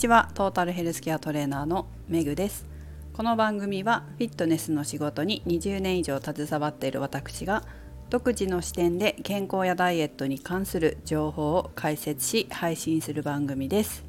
[0.00, 0.30] ちは。
[0.32, 2.64] トータルヘルスケアトレーナーのメグです。
[3.12, 7.64] この番組はフィットネスの仕事に20年以上携わっている私が
[8.08, 14.06] 独自の視点で健康やダイエットに関する情報を解説し配信する番組です。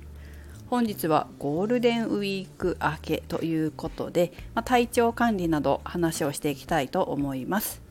[0.69, 7.81] 本日はゴールデンウィーク明けということで、まあ、体調管理など話をしていきたいと思います。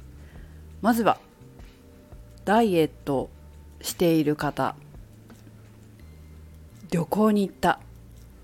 [0.81, 1.19] まずは
[2.47, 3.29] ダイエット
[3.83, 4.75] している方
[6.91, 7.79] 旅行に行った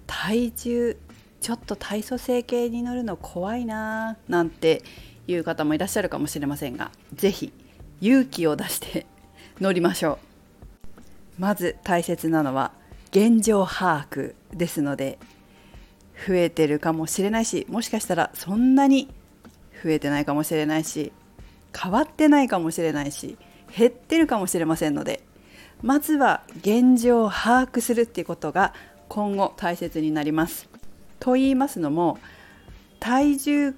[0.06, 0.96] 体重
[1.41, 4.83] ちょっと体組成計に乗るの怖いなーなんて
[5.27, 7.52] いう方もいらっしゃるかもしれませんが是非
[8.01, 9.06] 勇気を出して
[9.61, 10.27] 乗りましょう。
[11.38, 12.73] まず大切なのは
[13.11, 15.19] 現状把握ですので
[16.27, 19.09] 増えてるかもしれないしもしかしたらそんなに
[19.83, 21.12] 増えてないかもしれないし
[21.78, 23.36] 変わってないかもしれないし
[23.77, 25.23] 減ってるかもしれませんので
[25.83, 28.72] まずは現状を把握するっていうことが
[29.09, 30.69] 今後大切になります。
[31.21, 32.19] と言いますのも
[33.01, 33.75] 体重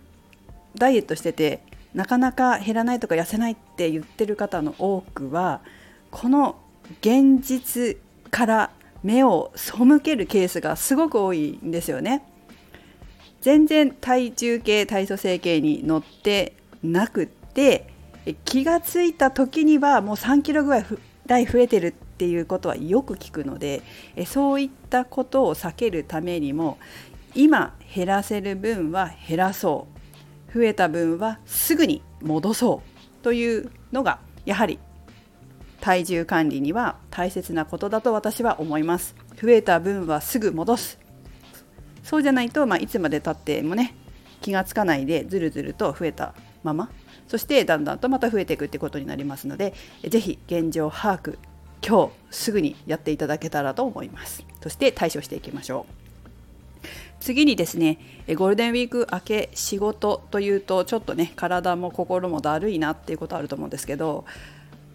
[0.75, 1.61] ダイエットしてて
[1.95, 5.61] なかなか減らないとか痩せないって言ってる方の多くは
[6.11, 6.56] この
[7.01, 7.97] 現実
[8.31, 8.71] から
[9.03, 12.25] 目を背けるケースがすごく多いんですよね。
[13.41, 17.89] 全然体重計体組成計に乗ってなくって
[18.45, 20.87] 気がついた時にはもう3キロぐらい
[21.27, 23.83] 台増えてるっていうことはよく聞くので
[24.16, 26.78] えそういったことを避けるためにも
[27.34, 29.98] 今減らせる分は減らそう。
[30.55, 32.83] 増えた分はすぐに戻そ
[33.20, 34.78] うというのがやはり
[35.80, 39.14] 体重管理には大切なことだと私は思います。
[39.41, 40.98] 増えた分はすぐ戻す。
[42.03, 43.94] そうじゃないと、まあ、いつまでたってもね
[44.41, 46.91] 気がつかないでずるずると増えたまま
[47.28, 49.75] そしてだんだんとまた増えていくってことになりますので
[50.08, 51.36] 是非現状把握
[51.87, 54.45] 今日すぐにやっていただけたらと思います。
[54.62, 55.98] そして対処していきましょう。
[57.21, 64.25] 次にですねゴールデンウィーク明け仕事というとちょっとね体も心もだるいなっていうことあると思うんですけど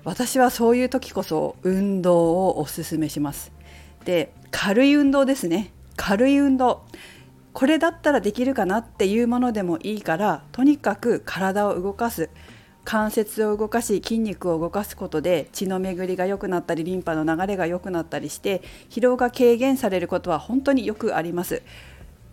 [0.06, 3.52] 私はそういう時こそ運動をおすすめします。
[4.06, 5.72] で軽い運動ですね。
[5.96, 6.84] 軽い運動。
[7.54, 12.30] これだったらできるかなっていうものでもいいからとにかく体を動かす。
[12.86, 21.62] 関節を動かし筋肉を動かすことで血の巡りが良くなったりリンパの流れが良くなったりして疲労が軽減されることは本当によくあります。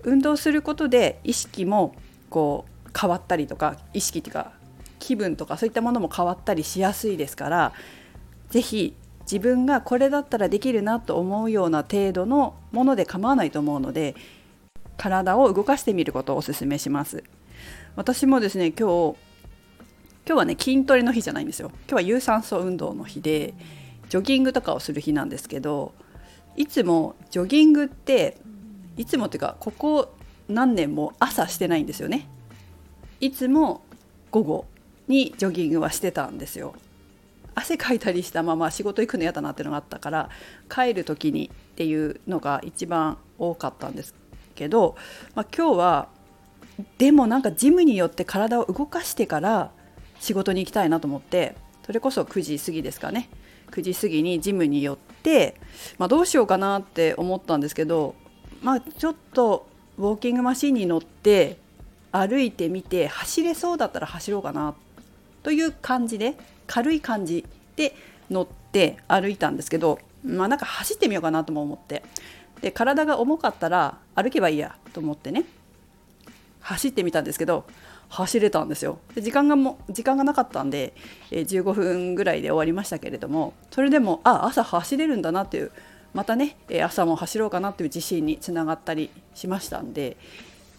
[0.02, 1.94] 運動することで意識も
[2.30, 4.52] こう変わったりとか意識っていうか
[4.98, 7.72] 気分とかそういったものも変わったりしやすいですから
[8.50, 14.16] 是非自分がこれだったらできるなと思うような程度のもので構わないと思うので
[14.96, 17.24] 体を動かしてみることをお勧めします。
[17.96, 19.16] 私もですね今日
[20.30, 21.72] 今日はね筋トレの日じゃないんですよ。
[21.72, 23.52] 今日は有酸素運動の日で
[24.10, 25.92] ジョギングとかをする日なんですけど
[26.54, 28.36] いつもジョギングって
[28.96, 30.14] いつもっていうかここ
[30.46, 32.28] 何年も朝してないんですよね。
[33.18, 33.80] いつも
[34.30, 34.66] 午後
[35.08, 36.74] にジョギングはしてたんですよ。
[37.56, 40.30] 汗かいたりしたまま仕事行くの嫌だなってのがあったから
[40.72, 44.14] 帰る時にっていうのが一番多かったんです
[44.54, 44.94] けど、
[45.34, 46.08] まあ、今日は
[46.98, 49.72] でもなんかジムによって体を動かしてから
[50.20, 53.28] 仕事に行きたいなと思ってそれこそ9時過ぎですかね。
[53.72, 55.56] 9時過ぎにジムに寄って、
[55.98, 58.14] まあ、どうしようかなって思ったんですけど、
[58.62, 61.56] まあ、ちょっとウォーキングマシンに乗って
[62.12, 64.74] 歩いてみて走れそうだったら走ろうかな
[65.42, 66.36] という感じで
[66.66, 67.94] 軽い感じで
[68.28, 72.02] 乗って歩いたんですけど、まあ、なんか走ってみようかなとも思って。
[72.60, 75.44] で体が重かったら歩けばいいやと思ってね
[76.60, 77.64] 走ってみたんですけど
[78.10, 78.98] 走れたんですよ。
[79.14, 80.92] で時間がも時間がなかったんで、
[81.30, 85.70] え、15分ぐらいで終わりましたけれどもそれでもあ朝走れるんだなっていう
[86.12, 90.16] またね、え、朝も走ろうかなっていう自信につながったりしましたんで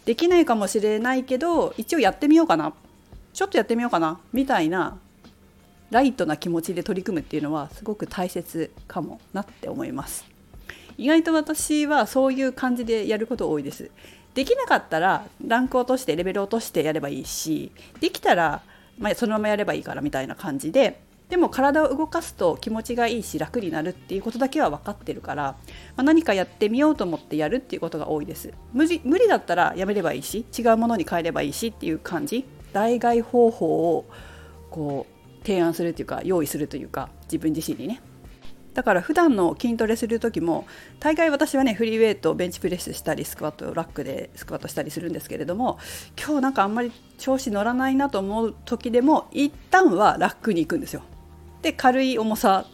[0.06, 2.74] できないかもしれないけど一応やってみようかな。
[3.34, 4.98] ちょっとやってみようかなみたいな
[5.90, 10.26] ライトな気持ちで取り組むっていうのはすごく大切かもなって思います。
[10.98, 13.90] 意外と私はそういう感じでやること多いです。
[14.34, 18.62] できなかったらランク落としてレベル落としてやればいいしできたら、
[18.98, 21.02] まあ、そのままやればいいからみたいな感じで
[21.32, 25.58] でも体を動かすと気持ちがいいし楽になるっていうことだけは分かってるから、ま
[25.98, 28.54] あ、何かやってみようと思ってやるっていうことが多いです。
[28.74, 32.46] 無無理だったらやめればいいし違うものに変えればいいしっていう感じ。
[32.74, 34.06] 代替方法を
[34.70, 38.02] こう提案するっていうか用意するというか自分自身にね。
[38.74, 40.66] だから普段の筋トレする時も
[41.00, 45.78] 大概私はねフリーウェイトベンチプレスしたりスクワットラックでスクワットしたりするんですけれども
[46.18, 51.04] 今日なんかあんまり調子乗らないなと思う時でも一旦はラックに行くんですよ。
[51.62, 52.66] で軽い重さ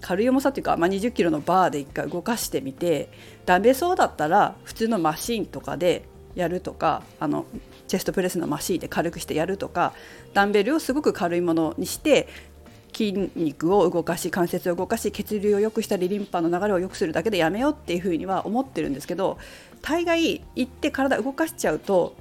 [0.00, 3.08] 軽い重さっていうか、まあ、2 0キロのバーで1回動かしてみて
[3.46, 6.04] ダメそうだったら普通のマシンとかで
[6.34, 7.46] やるとかあの
[7.88, 9.92] チェストプレスのマシンで軽くしてやるとか
[10.32, 12.26] ダンベルをすごく軽いものにして
[12.92, 19.38] 筋肉を動かし関節を動かし血流を良くしたりリンパの流れを良くするだけでやめようっていうふうには思ってるんですけど
[19.80, 22.14] 大概行って体動かしちゃうと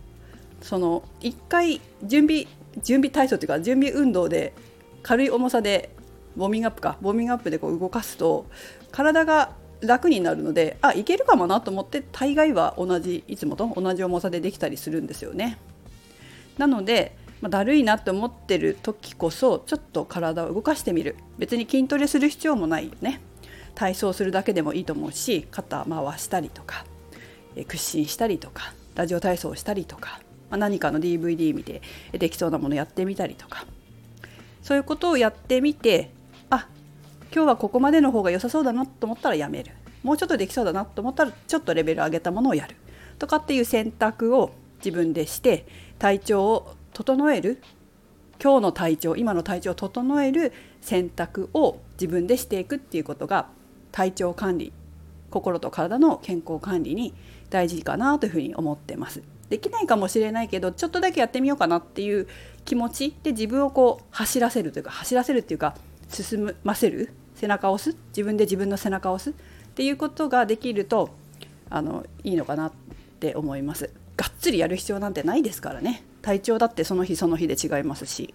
[0.61, 2.47] その1回準備
[2.81, 4.53] 準備体操というか準備運動で
[5.03, 5.89] 軽い重さで
[6.37, 8.45] ウォーミングアップかウォーミングアップでこう動かすと
[8.91, 9.51] 体が
[9.81, 15.57] 楽になるのであいけるかもなと思って大概は同じいつもと同じ重さでできたりするんですよね。
[16.57, 21.15] なので、まあ、だるいなって思ってる時こそちょっと体を動かしてみる。
[21.37, 23.21] 別に筋トレする必要もないよね。
[23.75, 26.85] 体操するだけでもいいと思うし肩回したりとか
[27.67, 33.65] 屈伸したりとかラジオ体操をしたりとか、まあ、何かの DVD 見てできそうなものやってみたりとか。
[34.61, 36.11] そういうことをやってみて
[36.51, 36.67] あ
[37.33, 39.71] 今日はここまでの方が良さそうだなと思ったらやめる。
[40.03, 42.75] もうちょっとできそうだなと思ったらちょっとレベル上げたものをやる。
[43.17, 44.51] とかっていう選択を
[44.83, 45.65] 自分でして
[45.97, 47.61] 体調を整える
[48.41, 50.51] 今日の体調今の体調を整える
[50.81, 53.47] 選択を自分でしていくっていうことが
[53.91, 54.73] 体調管理
[55.29, 57.13] 心と体の健康管理に
[57.49, 59.21] 大事かなというふうに思ってます。
[59.49, 62.27] できないかもしれないけどちょっとだけやってみようかなっていう
[62.63, 65.75] 気持ちで自分をこう走らせるというか走らせるっていうか
[66.07, 69.33] 進ませる背中を押す自分で自分の背中を押すっ
[69.73, 71.09] ていうことができると
[71.69, 72.71] あのいいのかなっ
[73.19, 78.33] て思いますがっつりやる必要なんてないですからね体調だってその日その日で違いますし。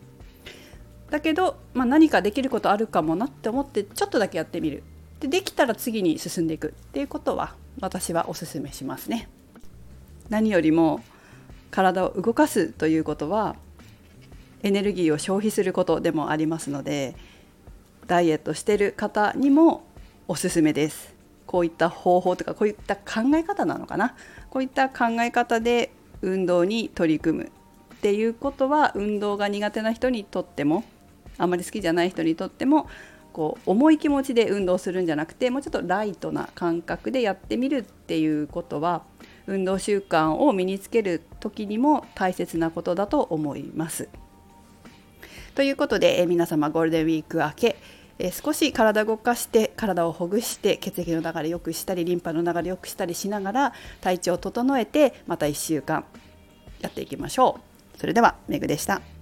[1.11, 4.83] だけど、まあ、何かできることあるかもなって思ってちょっとだけやってみる。
[5.21, 6.75] でできたら次に進んでいく。
[6.89, 9.29] っていうことは私はおすめしますね。
[10.29, 11.01] 何よりも
[11.71, 13.57] 体を動かすということは
[14.63, 17.15] エネルギーを消費することでもありますので
[18.07, 19.85] ダイエットしてる方にも
[20.27, 21.15] おすすめです。
[21.47, 24.17] こういった方法とかこういった考え方なのかな。
[24.51, 25.93] こういった考え方で
[26.23, 27.53] 運動に取り組む。
[28.07, 30.85] っていうことは運動が苦手な人にとっても
[31.39, 32.89] あまり好きじゃない人にとっても
[33.33, 39.03] こう重い気持ちで運動するんじゃなくてもうちょっとライトな感覚でやってみるっていうことは
[39.49, 44.09] 運動習慣を身につける時にも大切なことだと思います。
[45.57, 47.77] ということで、え皆様ゴールデンウィーク明け
[48.21, 56.05] え少し体動かして体をほぐして血液の流れ良くしたりリンパの流れ良くしたりしながら体調を整えてまた1週間
[56.81, 57.76] やっていきましょう。
[57.97, 59.16] それではめぐでした。